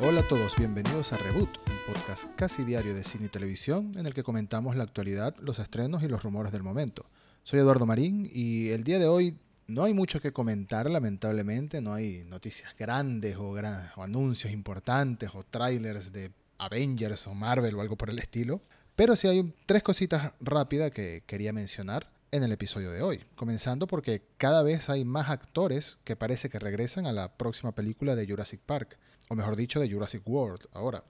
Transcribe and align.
Hola 0.00 0.20
a 0.20 0.28
todos, 0.28 0.54
bienvenidos 0.54 1.12
a 1.12 1.16
Reboot, 1.16 1.58
un 1.68 1.92
podcast 1.92 2.32
casi 2.36 2.62
diario 2.62 2.94
de 2.94 3.02
cine 3.02 3.26
y 3.26 3.28
televisión 3.30 3.90
en 3.96 4.06
el 4.06 4.14
que 4.14 4.22
comentamos 4.22 4.76
la 4.76 4.84
actualidad, 4.84 5.34
los 5.40 5.58
estrenos 5.58 6.04
y 6.04 6.08
los 6.08 6.22
rumores 6.22 6.52
del 6.52 6.62
momento. 6.62 7.04
Soy 7.42 7.58
Eduardo 7.58 7.84
Marín 7.84 8.30
y 8.32 8.68
el 8.68 8.84
día 8.84 9.00
de 9.00 9.08
hoy 9.08 9.36
no 9.66 9.82
hay 9.82 9.94
mucho 9.94 10.20
que 10.20 10.32
comentar, 10.32 10.88
lamentablemente, 10.88 11.80
no 11.80 11.94
hay 11.94 12.22
noticias 12.28 12.76
grandes 12.78 13.34
o, 13.38 13.56
anuncios 14.00 14.52
importantes 14.52 15.30
o 15.34 15.42
trailers 15.42 16.12
de 16.12 16.30
Avengers 16.58 17.26
o 17.26 17.34
Marvel 17.34 17.74
o 17.74 17.80
algo 17.80 17.96
por 17.96 18.08
el 18.08 18.20
estilo, 18.20 18.60
pero 18.94 19.16
sí 19.16 19.26
hay 19.26 19.52
tres 19.66 19.82
cositas 19.82 20.30
rápidas 20.40 20.92
que 20.92 21.24
quería 21.26 21.52
mencionar 21.52 22.08
en 22.30 22.42
el 22.42 22.52
episodio 22.52 22.90
de 22.90 23.02
hoy, 23.02 23.24
comenzando 23.36 23.86
porque 23.86 24.22
cada 24.36 24.62
vez 24.62 24.90
hay 24.90 25.04
más 25.04 25.30
actores 25.30 25.98
que 26.04 26.16
parece 26.16 26.48
que 26.48 26.58
regresan 26.58 27.06
a 27.06 27.12
la 27.12 27.36
próxima 27.36 27.72
película 27.74 28.16
de 28.16 28.26
Jurassic 28.26 28.60
Park 28.60 28.98
o 29.28 29.34
mejor 29.34 29.56
dicho, 29.56 29.78
de 29.78 29.90
Jurassic 29.90 30.26
World 30.26 30.66
ahora. 30.72 31.04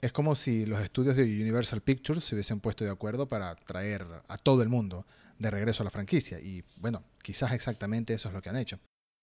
Es 0.00 0.12
como 0.12 0.34
si 0.34 0.66
los 0.66 0.82
estudios 0.82 1.16
de 1.16 1.22
Universal 1.22 1.80
Pictures 1.80 2.24
se 2.24 2.34
hubiesen 2.34 2.60
puesto 2.60 2.84
de 2.84 2.90
acuerdo 2.90 3.28
para 3.28 3.54
traer 3.54 4.04
a 4.26 4.36
todo 4.36 4.62
el 4.62 4.68
mundo 4.68 5.06
de 5.38 5.50
regreso 5.50 5.82
a 5.82 5.84
la 5.84 5.90
franquicia. 5.90 6.40
Y 6.40 6.64
bueno, 6.76 7.04
quizás 7.22 7.52
exactamente 7.52 8.12
eso 8.12 8.28
es 8.28 8.34
lo 8.34 8.42
que 8.42 8.48
han 8.48 8.56
hecho. 8.56 8.80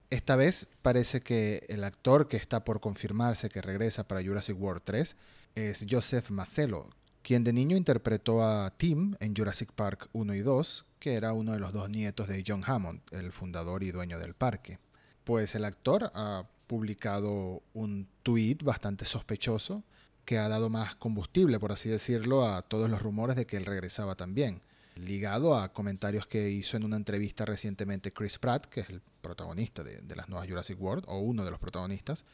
Esta 0.09 0.37
vez 0.37 0.67
parece 0.81 1.21
que 1.21 1.65
el 1.67 1.83
actor 1.83 2.27
que 2.27 2.37
está 2.37 2.63
por 2.63 2.79
confirmarse 2.79 3.49
que 3.49 3.61
regresa 3.61 4.07
para 4.07 4.23
Jurassic 4.23 4.59
World 4.59 4.81
3 4.85 5.15
es 5.55 5.85
Joseph 5.87 6.29
Mazzello, 6.31 6.89
quien 7.21 7.43
de 7.43 7.53
niño 7.53 7.75
interpretó 7.75 8.41
a 8.41 8.71
Tim 8.77 9.15
en 9.19 9.35
Jurassic 9.35 9.71
Park 9.73 10.09
1 10.13 10.33
y 10.33 10.39
2, 10.39 10.85
que 10.99 11.15
era 11.15 11.33
uno 11.33 11.53
de 11.53 11.59
los 11.59 11.73
dos 11.73 11.89
nietos 11.89 12.27
de 12.27 12.43
John 12.45 12.63
Hammond, 12.65 13.01
el 13.11 13.31
fundador 13.31 13.83
y 13.83 13.91
dueño 13.91 14.19
del 14.19 14.33
parque. 14.33 14.79
Pues 15.23 15.55
el 15.55 15.65
actor 15.65 16.11
ha 16.13 16.45
publicado 16.67 17.63
un 17.73 18.07
tweet 18.21 18.57
bastante 18.63 19.05
sospechoso 19.05 19.83
que 20.25 20.37
ha 20.37 20.47
dado 20.47 20.69
más 20.69 20.93
combustible, 20.95 21.59
por 21.59 21.71
así 21.71 21.89
decirlo, 21.89 22.45
a 22.45 22.61
todos 22.61 22.89
los 22.89 23.01
rumores 23.01 23.35
de 23.35 23.47
que 23.47 23.57
él 23.57 23.65
regresaba 23.65 24.15
también, 24.15 24.61
ligado 24.95 25.55
a 25.55 25.73
comentarios 25.73 26.27
que 26.27 26.51
hizo 26.51 26.77
en 26.77 26.83
una 26.83 26.97
entrevista 26.97 27.45
recientemente 27.45 28.13
Chris 28.13 28.37
Pratt, 28.37 28.67
que 28.67 28.81
es 28.81 28.89
el 28.89 29.01
protagonista 29.21 29.83
de, 29.83 30.01
de 30.01 30.15
las 30.15 30.29
nuevas 30.29 30.47
Jurassic 30.47 30.79
World, 30.79 31.05
o 31.07 31.17
uno 31.17 31.45
de 31.45 31.51
los 31.51 31.59
protagonistas, 31.59 32.25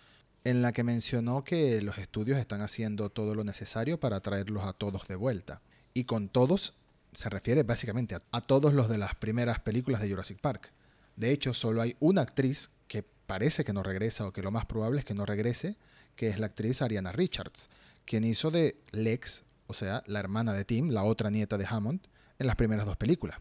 en 0.43 0.61
la 0.61 0.73
que 0.73 0.83
mencionó 0.83 1.43
que 1.43 1.81
los 1.81 1.97
estudios 1.97 2.37
están 2.37 2.61
haciendo 2.61 3.09
todo 3.09 3.33
lo 3.33 3.43
necesario 3.43 3.99
para 3.99 4.19
traerlos 4.19 4.65
a 4.65 4.73
todos 4.73 5.07
de 5.07 5.15
vuelta. 5.15 5.61
Y 5.93 6.03
con 6.03 6.27
todos 6.27 6.73
se 7.15 7.29
refiere 7.29 7.63
básicamente 7.63 8.15
a, 8.31 8.41
todos 8.41 8.73
los 8.73 8.89
de 8.89 8.97
las 8.97 9.15
primeras 9.15 9.59
películas 9.59 10.01
de 10.01 10.09
Jurassic 10.09 10.39
Park. 10.39 10.71
De 11.15 11.31
hecho, 11.31 11.53
solo 11.53 11.81
hay 11.81 11.95
una 11.99 12.21
actriz 12.21 12.69
que 12.87 13.03
parece 13.03 13.63
que 13.63 13.73
no 13.73 13.83
regresa 13.83 14.27
o 14.27 14.33
que 14.33 14.41
lo 14.41 14.51
más 14.51 14.65
probable 14.65 14.99
es 14.99 15.05
que 15.05 15.13
no 15.13 15.25
regrese, 15.25 15.77
que 16.15 16.27
es 16.27 16.39
la 16.39 16.47
actriz 16.47 16.81
Ariana 16.81 17.11
Richards, 17.11 17.69
quien 18.05 18.23
hizo 18.23 18.51
de 18.51 18.77
Lex, 18.91 19.43
o 19.67 19.73
sea, 19.73 20.03
la 20.05 20.19
hermana 20.19 20.53
de 20.53 20.65
Tim, 20.65 20.89
la 20.89 21.03
otra 21.03 21.29
nieta 21.29 21.57
de 21.57 21.65
Hammond, 21.67 22.01
en 22.37 22.47
las 22.47 22.55
primeras 22.55 22.85
dos 22.85 22.97
películas. 22.97 23.39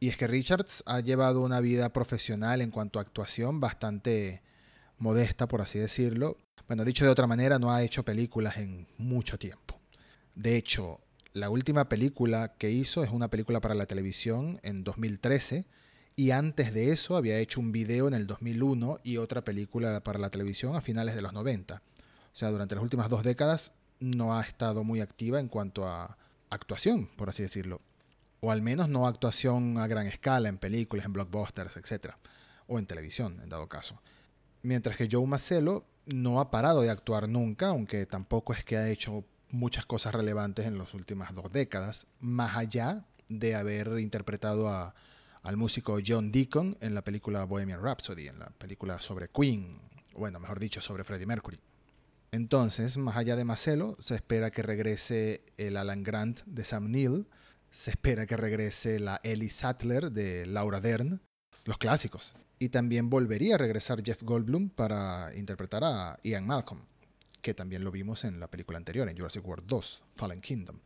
Y 0.00 0.08
es 0.08 0.16
que 0.16 0.26
Richards 0.26 0.84
ha 0.86 1.00
llevado 1.00 1.40
una 1.40 1.60
vida 1.60 1.92
profesional 1.92 2.60
en 2.60 2.70
cuanto 2.70 2.98
a 2.98 3.02
actuación 3.02 3.60
bastante 3.60 4.42
modesta, 4.98 5.48
por 5.48 5.60
así 5.60 5.78
decirlo. 5.78 6.36
Bueno, 6.68 6.84
dicho 6.84 7.04
de 7.04 7.10
otra 7.10 7.26
manera, 7.26 7.58
no 7.58 7.72
ha 7.72 7.82
hecho 7.82 8.04
películas 8.04 8.58
en 8.58 8.86
mucho 8.96 9.38
tiempo. 9.38 9.80
De 10.34 10.56
hecho, 10.56 11.00
la 11.38 11.50
última 11.50 11.88
película 11.88 12.54
que 12.58 12.70
hizo 12.70 13.02
es 13.02 13.10
una 13.10 13.28
película 13.28 13.60
para 13.60 13.74
la 13.74 13.86
televisión 13.86 14.60
en 14.62 14.84
2013 14.84 15.66
y 16.16 16.32
antes 16.32 16.74
de 16.74 16.90
eso 16.90 17.16
había 17.16 17.38
hecho 17.38 17.60
un 17.60 17.70
video 17.70 18.08
en 18.08 18.14
el 18.14 18.26
2001 18.26 19.00
y 19.04 19.18
otra 19.18 19.44
película 19.44 20.02
para 20.02 20.18
la 20.18 20.30
televisión 20.30 20.74
a 20.74 20.80
finales 20.80 21.14
de 21.14 21.22
los 21.22 21.32
90. 21.32 21.76
O 21.76 21.80
sea, 22.32 22.50
durante 22.50 22.74
las 22.74 22.82
últimas 22.82 23.08
dos 23.08 23.22
décadas 23.22 23.72
no 24.00 24.36
ha 24.36 24.42
estado 24.42 24.82
muy 24.82 25.00
activa 25.00 25.38
en 25.38 25.48
cuanto 25.48 25.86
a 25.86 26.18
actuación, 26.50 27.08
por 27.16 27.28
así 27.28 27.44
decirlo. 27.44 27.80
O 28.40 28.50
al 28.50 28.62
menos 28.62 28.88
no 28.88 29.06
actuación 29.06 29.78
a 29.78 29.86
gran 29.86 30.06
escala 30.06 30.48
en 30.48 30.58
películas, 30.58 31.06
en 31.06 31.12
blockbusters, 31.12 31.76
etc. 31.76 32.14
O 32.66 32.78
en 32.78 32.86
televisión, 32.86 33.40
en 33.42 33.48
dado 33.48 33.68
caso. 33.68 34.00
Mientras 34.62 34.96
que 34.96 35.08
Joe 35.10 35.26
Macelo 35.26 35.84
no 36.06 36.40
ha 36.40 36.50
parado 36.50 36.82
de 36.82 36.90
actuar 36.90 37.28
nunca, 37.28 37.68
aunque 37.68 38.06
tampoco 38.06 38.52
es 38.52 38.64
que 38.64 38.76
ha 38.76 38.88
hecho 38.88 39.24
muchas 39.50 39.86
cosas 39.86 40.14
relevantes 40.14 40.66
en 40.66 40.78
las 40.78 40.94
últimas 40.94 41.34
dos 41.34 41.50
décadas, 41.52 42.06
más 42.20 42.56
allá 42.56 43.04
de 43.28 43.54
haber 43.54 43.98
interpretado 43.98 44.68
a 44.68 44.94
al 45.42 45.56
músico 45.56 45.98
John 46.06 46.30
Deacon 46.30 46.76
en 46.80 46.94
la 46.94 47.02
película 47.02 47.44
Bohemian 47.44 47.82
Rhapsody, 47.82 48.28
en 48.28 48.38
la 48.38 48.50
película 48.50 49.00
sobre 49.00 49.28
Queen, 49.28 49.80
bueno, 50.16 50.40
mejor 50.40 50.58
dicho, 50.58 50.82
sobre 50.82 51.04
Freddie 51.04 51.26
Mercury. 51.26 51.58
Entonces, 52.32 52.98
más 52.98 53.16
allá 53.16 53.36
de 53.36 53.44
Marcelo, 53.44 53.96
se 53.98 54.14
espera 54.14 54.50
que 54.50 54.62
regrese 54.62 55.46
el 55.56 55.76
Alan 55.76 56.02
Grant 56.02 56.42
de 56.44 56.64
Sam 56.64 56.90
Neill, 56.90 57.26
se 57.70 57.90
espera 57.92 58.26
que 58.26 58.36
regrese 58.36 59.00
la 59.00 59.20
Ellie 59.22 59.48
Sattler 59.48 60.12
de 60.12 60.46
Laura 60.46 60.80
Dern, 60.80 61.22
los 61.64 61.78
clásicos. 61.78 62.34
Y 62.58 62.70
también 62.70 63.08
volvería 63.08 63.54
a 63.54 63.58
regresar 63.58 64.02
Jeff 64.04 64.22
Goldblum 64.22 64.68
para 64.68 65.34
interpretar 65.36 65.84
a 65.84 66.18
Ian 66.24 66.46
Malcolm, 66.46 66.80
que 67.48 67.54
también 67.54 67.82
lo 67.82 67.90
vimos 67.90 68.26
en 68.26 68.40
la 68.40 68.48
película 68.48 68.76
anterior, 68.76 69.08
en 69.08 69.16
Jurassic 69.16 69.42
World 69.42 69.64
2, 69.66 70.02
Fallen 70.16 70.42
Kingdom. 70.42 70.80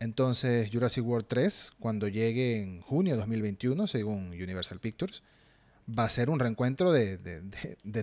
Entonces 0.00 0.68
Jurassic 0.72 1.06
World 1.06 1.26
3, 1.28 1.74
cuando 1.78 2.08
llegue 2.08 2.56
en 2.56 2.80
junio 2.80 3.12
de 3.12 3.18
2021, 3.18 3.86
según 3.86 4.30
Universal 4.30 4.80
Pictures, 4.80 5.22
va 5.88 6.02
a 6.02 6.10
ser 6.10 6.28
un 6.28 6.40
reencuentro 6.40 6.90
de, 6.90 7.18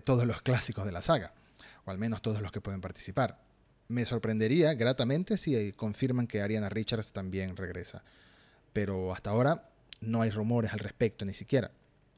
todos 0.02 0.26
los 0.26 0.42
clásicos 0.42 0.86
de 0.86 0.94
la 0.94 1.02
saga, 1.02 1.34
o 1.84 1.92
al 1.92 1.98
menos 1.98 2.22
todos 2.22 2.42
los 2.42 2.54
que 2.54 2.62
pueden 2.62 2.80
participar. 2.80 3.38
Me 3.90 4.06
sorprendería 4.06 4.76
gratamente 4.76 5.38
si 5.38 5.74
confirman 5.74 6.26
que 6.26 6.42
Ariana 6.42 6.70
Richards 6.70 7.12
también 7.12 7.58
regresa, 7.58 8.06
pero 8.72 9.12
hasta 9.12 9.32
ahora 9.32 9.70
no 10.00 10.22
hay 10.22 10.30
rumores 10.30 10.72
al 10.72 10.80
respecto 10.80 11.26
ni 11.26 11.34
siquiera. 11.34 11.72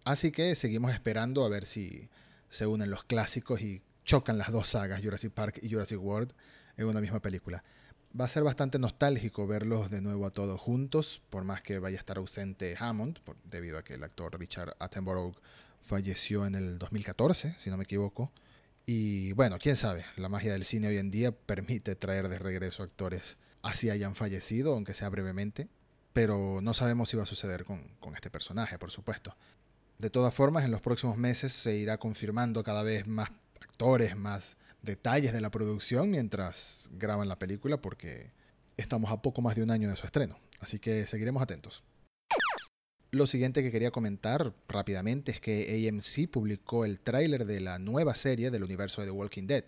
Así 0.03 0.31
que 0.31 0.53
seguimos 0.53 0.93
esperando 0.93 1.43
a 1.43 1.49
ver 1.49 1.65
si 1.65 2.07
se 2.51 2.67
unen 2.67 2.91
los 2.91 3.03
clásicos 3.03 3.61
y 3.61 3.81
chocan 4.05 4.37
las 4.37 4.51
dos 4.51 4.69
sagas, 4.69 5.01
Jurassic 5.01 5.31
Park 5.31 5.59
y 5.61 5.69
Jurassic 5.69 6.01
World, 6.01 6.33
en 6.77 6.87
una 6.87 7.01
misma 7.01 7.19
película 7.19 7.63
va 8.19 8.25
a 8.25 8.27
ser 8.27 8.43
bastante 8.43 8.79
nostálgico 8.79 9.47
verlos 9.47 9.89
de 9.89 10.01
nuevo 10.01 10.25
a 10.25 10.31
todos 10.31 10.59
juntos, 10.59 11.21
por 11.29 11.43
más 11.43 11.61
que 11.61 11.79
vaya 11.79 11.97
a 11.97 11.99
estar 11.99 12.17
ausente 12.17 12.75
Hammond, 12.77 13.19
debido 13.45 13.77
a 13.77 13.83
que 13.83 13.93
el 13.93 14.03
actor 14.03 14.37
Richard 14.37 14.75
Attenborough 14.79 15.35
falleció 15.81 16.45
en 16.45 16.55
el 16.55 16.77
2014, 16.77 17.55
si 17.57 17.69
no 17.69 17.77
me 17.77 17.83
equivoco. 17.83 18.31
Y 18.85 19.31
bueno, 19.33 19.57
quién 19.59 19.75
sabe, 19.75 20.05
la 20.17 20.27
magia 20.27 20.51
del 20.53 20.65
cine 20.65 20.89
hoy 20.89 20.97
en 20.97 21.11
día 21.11 21.31
permite 21.31 21.95
traer 21.95 22.27
de 22.29 22.39
regreso 22.39 22.83
actores 22.83 23.37
así 23.61 23.89
hayan 23.89 24.15
fallecido, 24.15 24.73
aunque 24.73 24.93
sea 24.93 25.09
brevemente, 25.09 25.69
pero 26.13 26.59
no 26.61 26.73
sabemos 26.73 27.09
si 27.09 27.15
va 27.17 27.23
a 27.23 27.27
suceder 27.27 27.63
con, 27.63 27.95
con 27.99 28.15
este 28.15 28.29
personaje, 28.29 28.77
por 28.77 28.91
supuesto. 28.91 29.35
De 29.99 30.09
todas 30.09 30.33
formas, 30.33 30.65
en 30.65 30.71
los 30.71 30.81
próximos 30.81 31.15
meses 31.15 31.53
se 31.53 31.77
irá 31.77 31.97
confirmando 31.97 32.63
cada 32.63 32.81
vez 32.81 33.05
más 33.07 33.31
más 34.15 34.57
detalles 34.83 35.33
de 35.33 35.41
la 35.41 35.49
producción 35.49 36.11
mientras 36.11 36.89
graban 36.93 37.27
la 37.27 37.39
película 37.39 37.81
porque 37.81 38.31
estamos 38.77 39.11
a 39.11 39.21
poco 39.21 39.41
más 39.41 39.55
de 39.55 39.63
un 39.63 39.71
año 39.71 39.89
de 39.89 39.95
su 39.95 40.05
estreno, 40.05 40.37
así 40.59 40.77
que 40.77 41.07
seguiremos 41.07 41.41
atentos. 41.41 41.83
Lo 43.09 43.25
siguiente 43.25 43.63
que 43.63 43.71
quería 43.71 43.89
comentar 43.89 44.53
rápidamente 44.67 45.31
es 45.31 45.41
que 45.41 45.89
AMC 45.89 46.29
publicó 46.29 46.85
el 46.85 46.99
tráiler 46.99 47.45
de 47.45 47.59
la 47.59 47.79
nueva 47.79 48.13
serie 48.15 48.51
del 48.51 48.63
universo 48.63 49.01
de 49.01 49.07
The 49.07 49.11
Walking 49.11 49.47
Dead, 49.47 49.65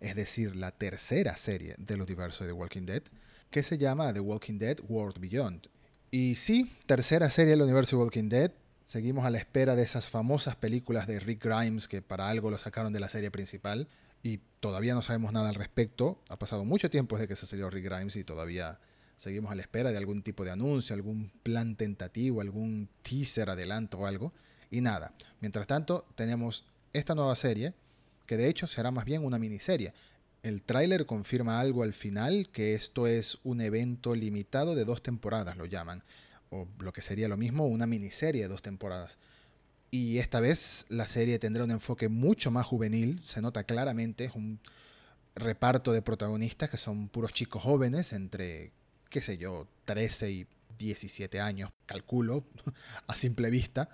es 0.00 0.14
decir, 0.14 0.54
la 0.54 0.70
tercera 0.70 1.36
serie 1.36 1.74
del 1.76 2.02
universo 2.02 2.44
de 2.44 2.50
The 2.50 2.54
Walking 2.54 2.86
Dead, 2.86 3.02
que 3.50 3.64
se 3.64 3.78
llama 3.78 4.14
The 4.14 4.20
Walking 4.20 4.58
Dead 4.58 4.78
World 4.88 5.18
Beyond. 5.18 5.68
Y 6.12 6.36
sí, 6.36 6.70
tercera 6.86 7.30
serie 7.30 7.50
del 7.50 7.62
universo 7.62 7.96
de 7.96 8.04
Walking 8.04 8.28
Dead, 8.28 8.52
seguimos 8.86 9.26
a 9.26 9.30
la 9.30 9.38
espera 9.38 9.76
de 9.76 9.82
esas 9.82 10.08
famosas 10.08 10.56
películas 10.56 11.06
de 11.06 11.18
Rick 11.18 11.44
Grimes 11.44 11.88
que 11.88 12.00
para 12.00 12.30
algo 12.30 12.50
lo 12.50 12.56
sacaron 12.56 12.92
de 12.92 13.00
la 13.00 13.10
serie 13.10 13.30
principal, 13.30 13.88
y 14.22 14.40
todavía 14.60 14.94
no 14.94 15.02
sabemos 15.02 15.32
nada 15.32 15.50
al 15.50 15.54
respecto. 15.54 16.20
Ha 16.28 16.38
pasado 16.38 16.64
mucho 16.64 16.88
tiempo 16.88 17.16
desde 17.16 17.28
que 17.28 17.36
se 17.36 17.46
salió 17.46 17.68
Rick 17.68 17.84
Grimes 17.84 18.16
y 18.16 18.24
todavía 18.24 18.80
seguimos 19.16 19.52
a 19.52 19.54
la 19.54 19.62
espera 19.62 19.90
de 19.90 19.98
algún 19.98 20.22
tipo 20.22 20.44
de 20.44 20.52
anuncio, 20.52 20.94
algún 20.94 21.30
plan 21.42 21.76
tentativo, 21.76 22.40
algún 22.40 22.88
teaser, 23.02 23.50
adelanto 23.50 23.98
o 23.98 24.06
algo. 24.06 24.32
Y 24.70 24.80
nada. 24.80 25.12
Mientras 25.40 25.66
tanto, 25.66 26.06
tenemos 26.14 26.64
esta 26.92 27.14
nueva 27.14 27.36
serie, 27.36 27.74
que 28.26 28.36
de 28.36 28.48
hecho 28.48 28.66
será 28.66 28.90
más 28.90 29.04
bien 29.04 29.24
una 29.24 29.38
miniserie. 29.38 29.94
El 30.42 30.62
tráiler 30.62 31.06
confirma 31.06 31.60
algo 31.60 31.82
al 31.82 31.92
final, 31.92 32.48
que 32.52 32.74
esto 32.74 33.06
es 33.06 33.38
un 33.44 33.60
evento 33.60 34.14
limitado 34.14 34.74
de 34.74 34.84
dos 34.84 35.02
temporadas, 35.02 35.56
lo 35.56 35.66
llaman. 35.66 36.02
O 36.50 36.68
lo 36.78 36.92
que 36.92 37.02
sería 37.02 37.28
lo 37.28 37.36
mismo, 37.36 37.66
una 37.66 37.86
miniserie 37.86 38.42
de 38.42 38.48
dos 38.48 38.62
temporadas. 38.62 39.18
Y 39.90 40.18
esta 40.18 40.40
vez 40.40 40.86
la 40.88 41.06
serie 41.06 41.38
tendrá 41.38 41.64
un 41.64 41.70
enfoque 41.70 42.08
mucho 42.08 42.50
más 42.50 42.66
juvenil, 42.66 43.20
se 43.22 43.40
nota 43.40 43.64
claramente, 43.64 44.24
es 44.24 44.34
un 44.34 44.60
reparto 45.34 45.92
de 45.92 46.02
protagonistas 46.02 46.70
que 46.70 46.76
son 46.76 47.08
puros 47.08 47.32
chicos 47.32 47.62
jóvenes, 47.62 48.12
entre, 48.12 48.72
qué 49.10 49.20
sé 49.20 49.38
yo, 49.38 49.68
13 49.84 50.30
y 50.30 50.46
17 50.78 51.40
años, 51.40 51.70
calculo, 51.86 52.44
a 53.06 53.14
simple 53.14 53.50
vista, 53.50 53.88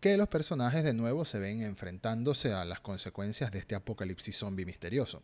que 0.00 0.16
los 0.16 0.28
personajes 0.28 0.84
de 0.84 0.94
nuevo 0.94 1.24
se 1.24 1.38
ven 1.38 1.62
enfrentándose 1.62 2.52
a 2.52 2.64
las 2.64 2.80
consecuencias 2.80 3.52
de 3.52 3.58
este 3.58 3.74
apocalipsis 3.74 4.36
zombie 4.36 4.66
misterioso. 4.66 5.22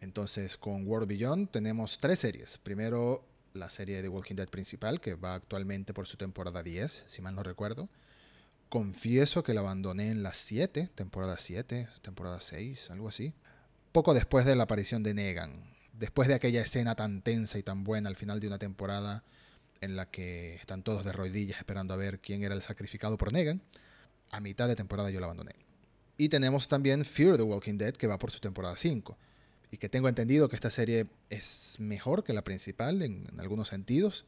Entonces, 0.00 0.56
con 0.56 0.86
World 0.86 1.08
Beyond 1.08 1.50
tenemos 1.50 1.98
tres 1.98 2.20
series. 2.20 2.58
Primero, 2.58 3.24
la 3.54 3.70
serie 3.70 3.96
de 3.96 4.02
The 4.02 4.08
Walking 4.08 4.36
Dead 4.36 4.48
principal, 4.48 5.00
que 5.00 5.14
va 5.14 5.34
actualmente 5.34 5.92
por 5.94 6.06
su 6.06 6.16
temporada 6.16 6.62
10, 6.62 7.04
si 7.06 7.22
mal 7.22 7.34
no 7.34 7.42
recuerdo. 7.42 7.88
Confieso 8.68 9.42
que 9.42 9.54
la 9.54 9.60
abandoné 9.60 10.10
en 10.10 10.22
las 10.22 10.36
7, 10.36 10.90
temporada 10.94 11.36
7, 11.38 11.88
temporada 12.02 12.40
6, 12.40 12.90
algo 12.90 13.08
así. 13.08 13.34
Poco 13.92 14.14
después 14.14 14.44
de 14.44 14.54
la 14.54 14.64
aparición 14.64 15.02
de 15.02 15.14
Negan. 15.14 15.64
Después 15.92 16.28
de 16.28 16.34
aquella 16.34 16.62
escena 16.62 16.94
tan 16.94 17.22
tensa 17.22 17.58
y 17.58 17.62
tan 17.62 17.84
buena 17.84 18.08
al 18.08 18.16
final 18.16 18.40
de 18.40 18.46
una 18.46 18.58
temporada 18.58 19.24
en 19.80 19.96
la 19.96 20.10
que 20.10 20.54
están 20.56 20.82
todos 20.82 21.04
de 21.04 21.12
rodillas 21.12 21.58
esperando 21.58 21.94
a 21.94 21.96
ver 21.96 22.20
quién 22.20 22.44
era 22.44 22.54
el 22.54 22.62
sacrificado 22.62 23.16
por 23.16 23.32
Negan, 23.32 23.62
a 24.30 24.40
mitad 24.40 24.68
de 24.68 24.76
temporada 24.76 25.10
yo 25.10 25.20
la 25.20 25.26
abandoné. 25.26 25.56
Y 26.16 26.28
tenemos 26.28 26.68
también 26.68 27.04
Fear 27.04 27.36
the 27.36 27.42
Walking 27.42 27.78
Dead, 27.78 27.94
que 27.94 28.06
va 28.06 28.18
por 28.18 28.30
su 28.30 28.40
temporada 28.40 28.76
5 28.76 29.18
y 29.70 29.76
que 29.78 29.88
tengo 29.88 30.08
entendido 30.08 30.48
que 30.48 30.56
esta 30.56 30.70
serie 30.70 31.06
es 31.28 31.76
mejor 31.78 32.24
que 32.24 32.32
la 32.32 32.42
principal 32.42 33.02
en, 33.02 33.26
algunos 33.38 33.68
sentidos. 33.68 34.24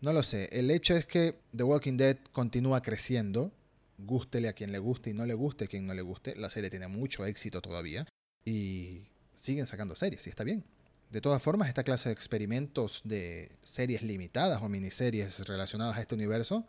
No 0.00 0.12
lo 0.12 0.22
sé. 0.22 0.48
El 0.52 0.70
hecho 0.70 0.94
es 0.94 1.06
que 1.06 1.36
The 1.56 1.64
Walking 1.64 1.96
Dead 1.96 2.16
continúa 2.32 2.82
creciendo. 2.82 3.52
Gústele 3.98 4.48
a 4.48 4.52
quien 4.52 4.72
le 4.72 4.78
guste 4.78 5.10
y 5.10 5.14
no 5.14 5.26
le 5.26 5.34
guste 5.34 5.64
a 5.64 5.68
quien 5.68 5.86
no 5.86 5.94
le 5.94 6.02
guste. 6.02 6.36
La 6.36 6.50
serie 6.50 6.70
tiene 6.70 6.88
mucho 6.88 7.24
éxito 7.26 7.60
todavía. 7.60 8.06
Y 8.44 9.02
siguen 9.32 9.66
sacando 9.66 9.96
series 9.96 10.26
y 10.26 10.30
está 10.30 10.44
bien. 10.44 10.64
De 11.10 11.20
todas 11.20 11.42
formas, 11.42 11.68
esta 11.68 11.84
clase 11.84 12.08
de 12.08 12.12
experimentos 12.12 13.02
de 13.04 13.52
series 13.62 14.02
limitadas 14.02 14.62
o 14.62 14.68
miniseries 14.68 15.46
relacionadas 15.46 15.96
a 15.96 16.00
este 16.00 16.14
universo 16.14 16.66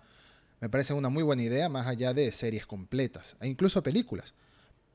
me 0.62 0.70
parece 0.70 0.94
una 0.94 1.10
muy 1.10 1.24
buena 1.24 1.44
idea 1.44 1.68
más 1.70 1.88
allá 1.88 2.14
de 2.14 2.32
series 2.32 2.66
completas 2.66 3.36
e 3.42 3.48
incluso 3.48 3.84
películas 3.84 4.34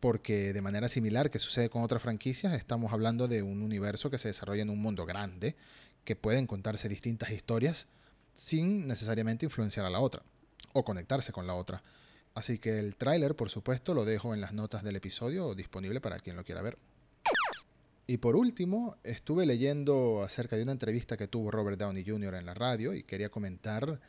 porque 0.00 0.52
de 0.54 0.62
manera 0.62 0.88
similar 0.88 1.30
que 1.30 1.38
sucede 1.38 1.68
con 1.68 1.82
otras 1.82 2.02
franquicias, 2.02 2.54
estamos 2.54 2.92
hablando 2.92 3.28
de 3.28 3.42
un 3.42 3.62
universo 3.62 4.10
que 4.10 4.18
se 4.18 4.28
desarrolla 4.28 4.62
en 4.62 4.70
un 4.70 4.80
mundo 4.80 5.04
grande, 5.06 5.56
que 6.04 6.16
pueden 6.16 6.46
contarse 6.46 6.88
distintas 6.88 7.30
historias 7.30 7.86
sin 8.34 8.88
necesariamente 8.88 9.44
influenciar 9.44 9.84
a 9.84 9.90
la 9.90 10.00
otra 10.00 10.22
o 10.72 10.84
conectarse 10.84 11.32
con 11.32 11.46
la 11.46 11.54
otra. 11.54 11.82
Así 12.34 12.58
que 12.58 12.78
el 12.78 12.96
tráiler, 12.96 13.36
por 13.36 13.50
supuesto, 13.50 13.92
lo 13.92 14.04
dejo 14.04 14.32
en 14.32 14.40
las 14.40 14.54
notas 14.54 14.82
del 14.82 14.96
episodio 14.96 15.54
disponible 15.54 16.00
para 16.00 16.18
quien 16.18 16.36
lo 16.36 16.44
quiera 16.44 16.62
ver. 16.62 16.78
Y 18.06 18.16
por 18.16 18.34
último, 18.34 18.96
estuve 19.04 19.46
leyendo 19.46 20.22
acerca 20.22 20.56
de 20.56 20.62
una 20.62 20.72
entrevista 20.72 21.16
que 21.16 21.28
tuvo 21.28 21.50
Robert 21.50 21.78
Downey 21.78 22.04
Jr. 22.04 22.34
en 22.36 22.46
la 22.46 22.54
radio 22.54 22.94
y 22.94 23.02
quería 23.02 23.28
comentar 23.28 24.00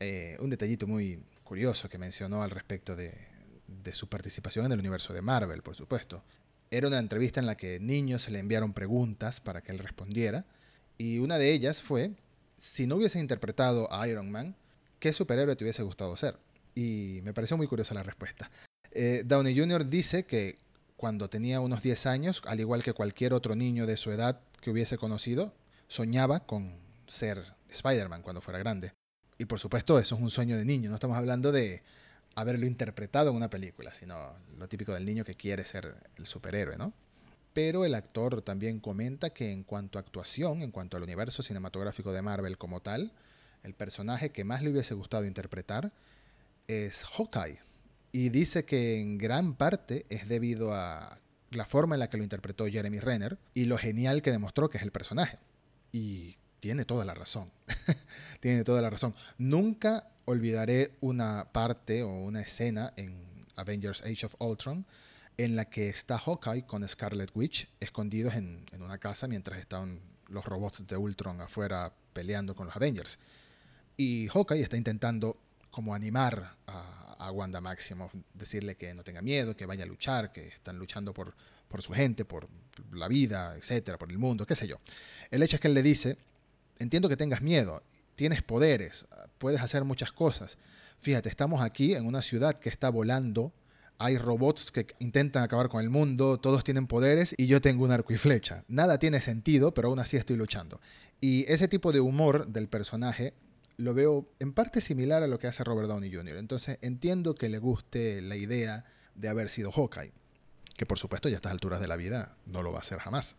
eh, 0.00 0.36
un 0.40 0.50
detallito 0.50 0.86
muy 0.86 1.22
curioso 1.44 1.88
que 1.88 1.96
mencionó 1.96 2.42
al 2.42 2.50
respecto 2.50 2.96
de, 2.96 3.14
de 3.66 3.94
su 3.94 4.08
participación 4.08 4.66
en 4.66 4.72
el 4.72 4.80
universo 4.80 5.12
de 5.12 5.22
Marvel, 5.22 5.62
por 5.62 5.74
supuesto. 5.74 6.22
Era 6.70 6.88
una 6.88 6.98
entrevista 6.98 7.40
en 7.40 7.46
la 7.46 7.56
que 7.56 7.78
niños 7.80 8.28
le 8.28 8.38
enviaron 8.38 8.72
preguntas 8.72 9.40
para 9.40 9.60
que 9.60 9.72
él 9.72 9.78
respondiera, 9.78 10.44
y 10.98 11.18
una 11.18 11.38
de 11.38 11.52
ellas 11.52 11.82
fue, 11.82 12.12
si 12.56 12.86
no 12.86 12.96
hubiese 12.96 13.20
interpretado 13.20 13.92
a 13.92 14.08
Iron 14.08 14.30
Man, 14.30 14.56
¿qué 14.98 15.12
superhéroe 15.12 15.56
te 15.56 15.64
hubiese 15.64 15.82
gustado 15.82 16.16
ser? 16.16 16.38
Y 16.74 17.20
me 17.22 17.34
pareció 17.34 17.56
muy 17.56 17.66
curiosa 17.66 17.94
la 17.94 18.02
respuesta. 18.02 18.50
Eh, 18.92 19.22
Downey 19.26 19.58
Jr. 19.58 19.88
dice 19.88 20.24
que 20.24 20.58
cuando 20.96 21.28
tenía 21.28 21.60
unos 21.60 21.82
10 21.82 22.06
años, 22.06 22.42
al 22.46 22.60
igual 22.60 22.82
que 22.82 22.94
cualquier 22.94 23.34
otro 23.34 23.54
niño 23.54 23.86
de 23.86 23.96
su 23.96 24.10
edad 24.10 24.40
que 24.60 24.70
hubiese 24.70 24.96
conocido, 24.96 25.54
soñaba 25.88 26.40
con 26.40 26.74
ser 27.06 27.54
Spider-Man 27.68 28.22
cuando 28.22 28.40
fuera 28.40 28.58
grande. 28.58 28.92
Y 29.38 29.44
por 29.44 29.60
supuesto, 29.60 29.98
eso 29.98 30.14
es 30.14 30.20
un 30.20 30.30
sueño 30.30 30.56
de 30.56 30.64
niño, 30.64 30.88
no 30.88 30.96
estamos 30.96 31.16
hablando 31.18 31.52
de 31.52 31.82
haberlo 32.36 32.66
interpretado 32.66 33.30
en 33.30 33.36
una 33.36 33.50
película, 33.50 33.92
sino 33.92 34.34
lo 34.56 34.68
típico 34.68 34.92
del 34.92 35.04
niño 35.04 35.24
que 35.24 35.34
quiere 35.34 35.64
ser 35.64 35.96
el 36.16 36.26
superhéroe, 36.26 36.76
¿no? 36.76 36.92
Pero 37.54 37.86
el 37.86 37.94
actor 37.94 38.42
también 38.42 38.78
comenta 38.78 39.30
que 39.30 39.50
en 39.50 39.64
cuanto 39.64 39.98
a 39.98 40.02
actuación, 40.02 40.60
en 40.60 40.70
cuanto 40.70 40.98
al 40.98 41.02
universo 41.02 41.42
cinematográfico 41.42 42.12
de 42.12 42.20
Marvel 42.20 42.58
como 42.58 42.80
tal, 42.80 43.12
el 43.62 43.72
personaje 43.72 44.30
que 44.30 44.44
más 44.44 44.62
le 44.62 44.70
hubiese 44.70 44.92
gustado 44.92 45.24
interpretar 45.24 45.92
es 46.68 47.04
Hawkeye. 47.04 47.60
Y 48.12 48.28
dice 48.28 48.66
que 48.66 49.00
en 49.00 49.16
gran 49.16 49.54
parte 49.54 50.04
es 50.10 50.28
debido 50.28 50.74
a 50.74 51.18
la 51.50 51.64
forma 51.64 51.96
en 51.96 52.00
la 52.00 52.10
que 52.10 52.18
lo 52.18 52.22
interpretó 52.22 52.66
Jeremy 52.66 53.00
Renner 53.00 53.38
y 53.54 53.64
lo 53.64 53.78
genial 53.78 54.20
que 54.20 54.30
demostró 54.30 54.68
que 54.68 54.76
es 54.76 54.84
el 54.84 54.92
personaje. 54.92 55.38
Y 55.90 56.36
tiene 56.60 56.84
toda 56.84 57.04
la 57.04 57.14
razón. 57.14 57.50
tiene 58.40 58.64
toda 58.64 58.82
la 58.82 58.90
razón. 58.90 59.14
Nunca 59.38 60.08
olvidaré 60.24 60.92
una 61.00 61.48
parte 61.52 62.02
o 62.02 62.10
una 62.10 62.40
escena 62.40 62.92
en 62.96 63.46
Avengers 63.56 64.02
Age 64.02 64.26
of 64.26 64.34
Ultron 64.38 64.86
en 65.38 65.56
la 65.56 65.66
que 65.66 65.88
está 65.88 66.18
Hawkeye 66.18 66.66
con 66.66 66.86
Scarlet 66.86 67.30
Witch 67.34 67.68
escondidos 67.80 68.34
en, 68.34 68.64
una 68.80 68.98
casa 68.98 69.28
mientras 69.28 69.58
están 69.58 70.00
los 70.28 70.44
robots 70.44 70.86
de 70.86 70.96
Ultron 70.96 71.40
afuera 71.40 71.92
peleando 72.12 72.54
con 72.54 72.66
los 72.66 72.76
Avengers. 72.76 73.18
Y 73.96 74.28
Hawkeye 74.28 74.60
está 74.60 74.76
intentando 74.76 75.38
como 75.70 75.94
animar 75.94 76.56
a, 76.66 77.16
a, 77.18 77.30
Wanda 77.30 77.60
Maximoff, 77.60 78.14
decirle 78.34 78.76
que 78.76 78.94
no 78.94 79.04
tenga 79.04 79.20
miedo, 79.20 79.56
que 79.56 79.66
vaya 79.66 79.84
a 79.84 79.86
luchar, 79.86 80.32
que 80.32 80.48
están 80.48 80.78
luchando 80.78 81.12
por, 81.12 81.34
por 81.68 81.82
su 81.82 81.92
gente, 81.92 82.24
por 82.24 82.48
la 82.92 83.08
vida, 83.08 83.54
etcétera, 83.56 83.98
por 83.98 84.10
el 84.10 84.18
mundo, 84.18 84.46
qué 84.46 84.56
sé 84.56 84.66
yo. 84.66 84.78
El 85.30 85.42
hecho 85.42 85.56
es 85.56 85.60
que 85.60 85.68
él 85.68 85.74
le 85.74 85.82
dice, 85.82 86.18
entiendo 86.78 87.08
que 87.08 87.16
tengas 87.16 87.42
miedo 87.42 87.82
tienes 88.16 88.42
poderes, 88.42 89.06
puedes 89.38 89.60
hacer 89.60 89.84
muchas 89.84 90.10
cosas. 90.10 90.58
Fíjate, 91.00 91.28
estamos 91.28 91.60
aquí 91.60 91.94
en 91.94 92.06
una 92.06 92.22
ciudad 92.22 92.58
que 92.58 92.70
está 92.70 92.90
volando, 92.90 93.52
hay 93.98 94.18
robots 94.18 94.72
que 94.72 94.86
intentan 94.98 95.42
acabar 95.42 95.68
con 95.68 95.82
el 95.82 95.90
mundo, 95.90 96.38
todos 96.38 96.64
tienen 96.64 96.86
poderes 96.86 97.34
y 97.36 97.46
yo 97.46 97.60
tengo 97.60 97.84
un 97.84 97.92
arco 97.92 98.12
y 98.12 98.16
flecha. 98.16 98.64
Nada 98.68 98.98
tiene 98.98 99.20
sentido, 99.20 99.72
pero 99.72 99.88
aún 99.88 100.00
así 100.00 100.16
estoy 100.16 100.36
luchando. 100.36 100.80
Y 101.20 101.50
ese 101.50 101.68
tipo 101.68 101.92
de 101.92 102.00
humor 102.00 102.48
del 102.48 102.68
personaje 102.68 103.34
lo 103.76 103.94
veo 103.94 104.28
en 104.38 104.52
parte 104.52 104.80
similar 104.80 105.22
a 105.22 105.26
lo 105.26 105.38
que 105.38 105.46
hace 105.46 105.62
Robert 105.62 105.88
Downey 105.88 106.12
Jr. 106.12 106.36
Entonces 106.38 106.78
entiendo 106.80 107.34
que 107.34 107.48
le 107.48 107.58
guste 107.58 108.22
la 108.22 108.36
idea 108.36 108.84
de 109.14 109.28
haber 109.28 109.50
sido 109.50 109.70
Hawkeye, 109.70 110.12
que 110.76 110.86
por 110.86 110.98
supuesto 110.98 111.28
ya 111.28 111.36
a 111.36 111.38
estas 111.38 111.52
alturas 111.52 111.80
de 111.80 111.88
la 111.88 111.96
vida 111.96 112.36
no 112.46 112.62
lo 112.62 112.72
va 112.72 112.78
a 112.78 112.82
hacer 112.82 112.98
jamás. 112.98 113.36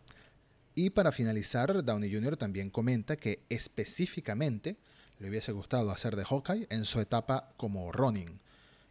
Y 0.80 0.92
para 0.92 1.12
finalizar, 1.12 1.84
Downey 1.84 2.14
Jr. 2.14 2.38
también 2.38 2.70
comenta 2.70 3.16
que 3.16 3.42
específicamente 3.50 4.78
le 5.18 5.28
hubiese 5.28 5.52
gustado 5.52 5.90
hacer 5.90 6.16
de 6.16 6.24
Hawkeye 6.24 6.68
en 6.70 6.86
su 6.86 7.00
etapa 7.00 7.52
como 7.58 7.92
Ronin. 7.92 8.40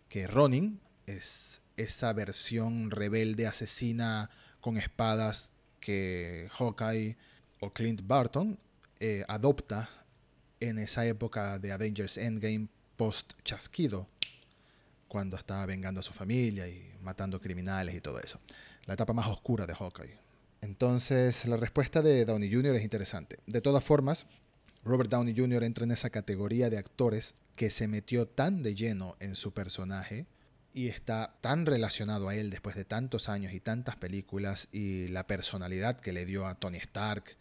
Que 0.09 0.27
Ronin 0.27 0.81
es 1.07 1.63
esa 1.77 2.13
versión 2.13 2.91
rebelde 2.91 3.47
asesina 3.47 4.31
con 4.61 4.79
espadas 4.79 5.53
que 5.79 6.49
Hawkeye 6.59 7.17
o 7.61 7.73
Clint 7.73 8.03
Barton 8.05 8.59
eh, 8.99 9.23
adopta 9.29 9.89
en 10.59 10.81
esa 10.81 11.07
época 11.07 11.61
de 11.61 11.71
Avengers 11.71 12.19
Endgame 12.19 12.67
post 12.97 13.35
chasquido, 13.45 14.09
cuando 15.07 15.37
estaba 15.37 15.65
vengando 15.67 16.01
a 16.01 16.03
su 16.03 16.13
familia 16.13 16.67
y 16.67 16.99
matando 17.01 17.41
criminales 17.41 17.95
y 17.95 18.01
todo 18.01 18.19
eso. 18.19 18.41
La 18.87 18.95
etapa 18.95 19.13
más 19.13 19.29
oscura 19.29 19.69
de 19.69 19.75
Hawkeye. 19.77 20.26
Entonces, 20.61 21.47
la 21.47 21.57
respuesta 21.57 22.03
de 22.03 22.25
Downey 22.25 22.53
Jr. 22.53 22.77
es 22.77 22.83
interesante. 22.83 23.39
De 23.47 23.61
todas 23.61 23.85
formas, 23.85 24.27
Robert 24.85 25.11
Downey 25.11 25.35
Jr. 25.37 25.65
entra 25.65 25.85
en 25.85 25.91
esa 25.91 26.11
categoría 26.11 26.71
de 26.71 26.79
actores 26.79 27.35
que 27.57 27.71
se 27.71 27.89
metió 27.89 28.27
tan 28.27 28.63
de 28.63 28.75
lleno 28.75 29.17
en 29.21 29.35
su 29.35 29.53
personaje 29.53 30.27
y 30.73 30.89
está 30.89 31.35
tan 31.41 31.65
relacionado 31.65 32.29
a 32.29 32.35
él 32.35 32.51
después 32.51 32.77
de 32.77 32.85
tantos 32.85 33.29
años 33.29 33.53
y 33.55 33.61
tantas 33.61 33.97
películas 33.97 34.69
y 34.73 35.09
la 35.09 35.27
personalidad 35.27 35.99
que 35.99 36.13
le 36.13 36.27
dio 36.27 36.47
a 36.47 36.55
Tony 36.55 36.77
Stark 36.77 37.37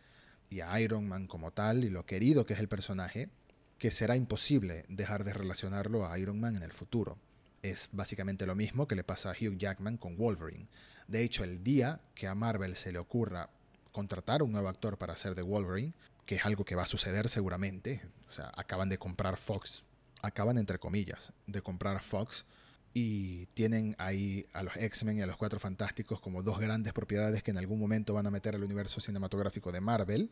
y 0.50 0.62
a 0.62 0.80
Iron 0.80 1.08
Man 1.08 1.28
como 1.28 1.52
tal 1.52 1.84
y 1.84 1.90
lo 1.90 2.06
querido 2.06 2.46
que 2.46 2.54
es 2.54 2.60
el 2.60 2.70
personaje, 2.70 3.30
que 3.78 3.92
será 3.92 4.16
imposible 4.16 4.86
dejar 4.88 5.26
de 5.26 5.34
relacionarlo 5.34 6.08
a 6.08 6.18
Iron 6.18 6.40
Man 6.40 6.56
en 6.56 6.64
el 6.64 6.72
futuro. 6.72 7.20
Es 7.62 7.90
básicamente 7.92 8.46
lo 8.46 8.56
mismo 8.56 8.88
que 8.88 8.96
le 8.96 9.04
pasa 9.04 9.32
a 9.32 9.34
Hugh 9.34 9.58
Jackman 9.58 9.98
con 9.98 10.16
Wolverine. 10.16 10.68
De 11.08 11.24
hecho, 11.24 11.44
el 11.44 11.64
día 11.64 12.02
que 12.16 12.28
a 12.28 12.36
Marvel 12.36 12.76
se 12.76 12.92
le 12.92 13.00
ocurra 13.00 13.50
contratar 13.92 14.44
un 14.44 14.52
nuevo 14.52 14.68
actor 14.68 14.98
para 14.98 15.14
hacer 15.14 15.36
de 15.36 15.42
Wolverine, 15.42 15.94
que 16.26 16.36
es 16.36 16.46
algo 16.46 16.66
que 16.66 16.76
va 16.76 16.84
a 16.84 16.88
suceder 16.88 17.30
seguramente, 17.30 18.02
o 18.28 18.34
sea, 18.34 18.52
acaban 18.56 18.90
de 18.90 18.98
comprar 18.98 19.38
Fox, 19.38 19.84
acaban 20.22 20.58
entre 20.58 20.80
comillas 20.80 21.32
de 21.48 21.62
comprar 21.62 22.02
Fox 22.02 22.46
y 22.94 23.46
tienen 23.48 23.96
ahí 24.00 24.48
a 24.54 24.64
los 24.64 24.76
X-Men 24.76 25.20
y 25.20 25.22
a 25.22 25.28
los 25.28 25.38
Cuatro 25.38 25.60
Fantásticos 25.60 26.20
como 26.20 26.42
dos 26.42 26.60
grandes 26.60 26.94
propiedades 26.94 27.44
que 27.44 27.52
en 27.52 27.58
algún 27.58 27.80
momento 27.80 28.14
van 28.14 28.26
a 28.26 28.32
meter 28.32 28.56
al 28.56 28.64
universo 28.64 29.02
cinematográfico 29.02 29.72
de 29.72 29.82
Marvel. 29.82 30.32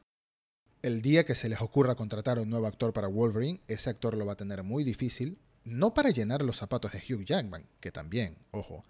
El 0.82 1.02
día 1.02 1.26
que 1.26 1.36
se 1.36 1.50
les 1.50 1.62
ocurra 1.62 1.96
contratar 1.96 2.38
a 2.38 2.42
un 2.42 2.50
nuevo 2.50 2.68
actor 2.68 2.94
para 2.94 3.08
Wolverine, 3.08 3.62
ese 3.68 3.90
actor 3.90 4.16
lo 4.16 4.26
va 4.26 4.34
a 4.34 4.38
tener 4.38 4.64
muy 4.64 4.84
difícil, 4.84 5.38
no 5.64 5.94
para 5.94 6.10
llenar 6.10 6.42
los 6.42 6.58
zapatos 6.58 6.92
de 6.92 7.00
Hugh 7.00 7.24
Jackman, 7.24 7.66
que 7.80 7.92
también, 7.92 8.38
ojo, 8.52 8.82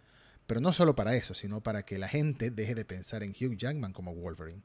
pero 0.48 0.60
no 0.60 0.74
solo 0.74 0.96
para 0.96 1.16
eso, 1.16 1.34
sino 1.34 1.62
para 1.62 1.84
que 1.84 1.98
la 1.98 2.08
gente 2.08 2.52
deje 2.52 2.76
de 2.76 2.86
pensar 2.86 3.24
en 3.24 3.32
Hugh 3.32 3.56
Jackman 3.56 3.94
como 3.94 4.14
Wolverine. 4.14 4.62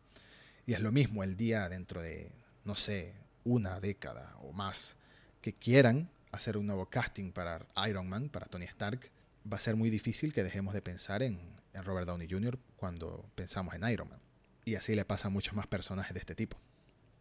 Y 0.66 0.74
es 0.74 0.80
lo 0.80 0.92
mismo 0.92 1.24
el 1.24 1.36
día 1.36 1.68
dentro 1.68 2.02
de, 2.02 2.30
no 2.64 2.76
sé, 2.76 3.14
una 3.44 3.80
década 3.80 4.36
o 4.40 4.52
más, 4.52 4.96
que 5.40 5.54
quieran 5.54 6.10
hacer 6.32 6.56
un 6.56 6.66
nuevo 6.66 6.86
casting 6.86 7.32
para 7.32 7.66
Iron 7.88 8.08
Man, 8.08 8.28
para 8.28 8.46
Tony 8.46 8.66
Stark, 8.66 9.10
va 9.50 9.56
a 9.56 9.60
ser 9.60 9.76
muy 9.76 9.90
difícil 9.90 10.32
que 10.32 10.42
dejemos 10.42 10.74
de 10.74 10.82
pensar 10.82 11.22
en, 11.22 11.56
Robert 11.84 12.08
Downey 12.08 12.26
Jr. 12.28 12.58
cuando 12.76 13.24
pensamos 13.36 13.72
en 13.74 13.88
Iron 13.88 14.08
Man. 14.08 14.20
Y 14.64 14.74
así 14.74 14.96
le 14.96 15.04
pasa 15.04 15.28
a 15.28 15.30
muchos 15.30 15.54
más 15.54 15.68
personajes 15.68 16.12
de 16.12 16.18
este 16.18 16.34
tipo. 16.34 16.58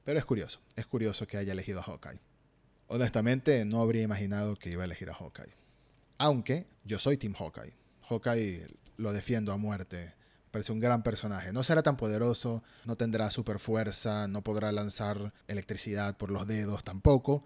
Pero 0.04 0.18
es 0.18 0.26
curioso, 0.26 0.62
es 0.76 0.88
curioso 0.88 1.28
que 1.28 1.38
haya 1.38 1.54
elegido 1.54 1.80
a 1.80 1.84
Hawkeye. 1.84 2.20
Honestamente, 2.88 3.66
no 3.66 3.82
habría 3.82 4.02
imaginado 4.02 4.56
que 4.56 4.72
iba 4.72 4.82
a 4.82 4.86
elegir 4.86 5.12
a 5.12 5.14
Hawkeye. 5.14 5.54
Aunque 6.18 6.66
yo 6.86 6.98
soy 6.98 7.18
Team 7.18 7.34
Hawkeye. 7.34 7.74
Hawkeye 8.10 8.68
lo 8.98 9.14
defiendo 9.14 9.52
a 9.54 9.58
muerte. 9.58 10.14
Parece 10.52 10.72
un 10.72 10.80
gran 10.80 11.04
personaje. 11.04 11.52
No 11.54 11.64
será 11.64 11.84
tan 11.84 11.98
poderoso, 11.98 12.64
no 12.86 12.96
tendrá 12.96 13.30
super 13.30 13.60
fuerza, 13.60 14.28
no 14.28 14.44
podrá 14.44 14.72
lanzar 14.72 15.34
electricidad 15.48 16.18
por 16.18 16.32
los 16.32 16.48
dedos 16.48 16.84
tampoco, 16.84 17.44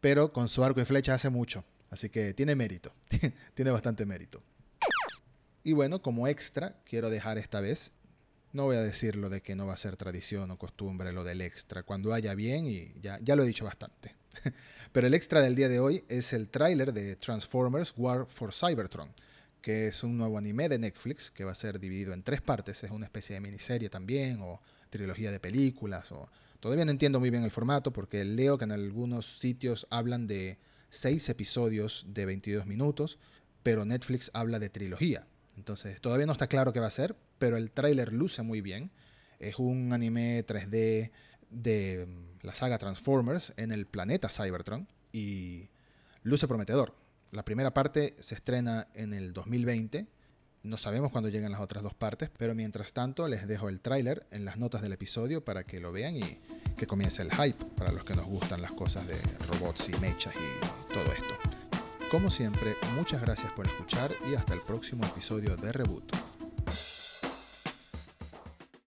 pero 0.00 0.32
con 0.32 0.48
su 0.48 0.64
arco 0.64 0.80
y 0.80 0.84
flecha 0.84 1.14
hace 1.14 1.30
mucho. 1.30 1.64
Así 1.90 2.08
que 2.08 2.34
tiene 2.34 2.54
mérito, 2.54 2.92
tiene 3.54 3.70
bastante 3.70 4.06
mérito. 4.06 4.42
Y 5.62 5.72
bueno, 5.72 6.02
como 6.02 6.28
extra, 6.28 6.76
quiero 6.84 7.10
dejar 7.10 7.38
esta 7.38 7.60
vez, 7.60 7.92
no 8.52 8.64
voy 8.64 8.76
a 8.76 8.82
decir 8.82 9.16
lo 9.16 9.28
de 9.28 9.42
que 9.42 9.54
no 9.54 9.66
va 9.66 9.74
a 9.74 9.76
ser 9.76 9.96
tradición 9.96 10.50
o 10.50 10.58
costumbre 10.58 11.12
lo 11.12 11.24
del 11.24 11.40
extra, 11.40 11.82
cuando 11.82 12.12
haya 12.12 12.34
bien 12.34 12.66
y 12.66 12.92
ya, 13.00 13.18
ya 13.20 13.36
lo 13.36 13.42
he 13.42 13.46
dicho 13.46 13.64
bastante. 13.64 14.16
Pero 14.92 15.06
el 15.06 15.14
extra 15.14 15.40
del 15.40 15.54
día 15.54 15.68
de 15.68 15.80
hoy 15.80 16.04
es 16.08 16.32
el 16.32 16.48
tráiler 16.48 16.92
de 16.92 17.16
Transformers 17.16 17.92
War 17.96 18.26
for 18.26 18.52
Cybertron, 18.52 19.10
que 19.60 19.88
es 19.88 20.02
un 20.02 20.16
nuevo 20.16 20.38
anime 20.38 20.68
de 20.68 20.78
Netflix 20.78 21.30
que 21.30 21.44
va 21.44 21.52
a 21.52 21.54
ser 21.54 21.80
dividido 21.80 22.12
en 22.12 22.22
tres 22.22 22.40
partes, 22.40 22.82
es 22.84 22.90
una 22.90 23.06
especie 23.06 23.34
de 23.34 23.40
miniserie 23.40 23.90
también 23.90 24.40
o 24.40 24.60
trilogía 24.90 25.30
de 25.30 25.40
películas 25.40 26.10
o 26.12 26.28
todavía 26.60 26.84
no 26.84 26.90
entiendo 26.90 27.20
muy 27.20 27.30
bien 27.30 27.44
el 27.44 27.50
formato 27.50 27.92
porque 27.92 28.24
leo 28.24 28.58
que 28.58 28.64
en 28.64 28.72
algunos 28.72 29.38
sitios 29.38 29.86
hablan 29.90 30.26
de 30.26 30.58
seis 30.90 31.28
episodios 31.28 32.04
de 32.08 32.26
22 32.26 32.66
minutos, 32.66 33.18
pero 33.62 33.84
Netflix 33.84 34.30
habla 34.34 34.58
de 34.58 34.68
trilogía. 34.68 35.26
Entonces, 35.56 36.00
todavía 36.00 36.26
no 36.26 36.32
está 36.32 36.46
claro 36.46 36.72
qué 36.72 36.80
va 36.80 36.86
a 36.86 36.90
ser, 36.90 37.16
pero 37.38 37.56
el 37.56 37.70
tráiler 37.70 38.12
luce 38.12 38.42
muy 38.42 38.60
bien. 38.60 38.90
Es 39.38 39.58
un 39.58 39.92
anime 39.92 40.44
3D 40.44 41.10
de 41.50 42.06
mm, 42.06 42.46
la 42.46 42.54
saga 42.54 42.78
Transformers 42.78 43.52
en 43.56 43.72
el 43.72 43.86
planeta 43.86 44.28
Cybertron 44.28 44.88
y 45.12 45.68
luce 46.22 46.48
prometedor. 46.48 46.94
La 47.30 47.44
primera 47.44 47.72
parte 47.72 48.16
se 48.18 48.34
estrena 48.34 48.88
en 48.94 49.14
el 49.14 49.32
2020. 49.32 50.08
No 50.64 50.76
sabemos 50.76 51.12
cuándo 51.12 51.28
llegan 51.28 51.52
las 51.52 51.60
otras 51.60 51.82
dos 51.82 51.94
partes, 51.94 52.28
pero 52.36 52.56
mientras 52.56 52.92
tanto 52.92 53.28
les 53.28 53.46
dejo 53.46 53.68
el 53.68 53.80
tráiler 53.80 54.26
en 54.32 54.44
las 54.44 54.58
notas 54.58 54.82
del 54.82 54.92
episodio 54.92 55.44
para 55.44 55.62
que 55.62 55.78
lo 55.78 55.92
vean 55.92 56.16
y 56.16 56.40
que 56.76 56.88
comience 56.88 57.22
el 57.22 57.30
hype 57.30 57.64
para 57.76 57.92
los 57.92 58.04
que 58.04 58.14
nos 58.14 58.26
gustan 58.26 58.60
las 58.60 58.72
cosas 58.72 59.06
de 59.06 59.16
robots 59.46 59.88
y 59.88 59.92
mechas 60.00 60.34
y 60.34 60.92
todo 60.92 61.04
esto. 61.12 61.38
Como 62.10 62.30
siempre, 62.30 62.74
muchas 62.96 63.20
gracias 63.20 63.52
por 63.52 63.66
escuchar 63.66 64.12
y 64.28 64.34
hasta 64.34 64.54
el 64.54 64.62
próximo 64.62 65.06
episodio 65.06 65.56
de 65.56 65.72
Reboot. 65.72 66.29